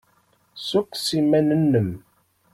Ssukkes 0.57 1.07
iman-nnem. 1.19 1.89